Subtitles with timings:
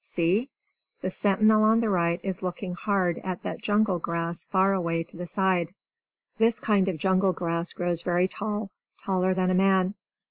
[0.03, 0.49] See!
[1.01, 5.15] The sentinel on the right is looking hard at that jungle grass far away to
[5.15, 5.75] the side.
[6.39, 8.71] This kind of jungle grass grows very tall,
[9.05, 9.93] taller than a man.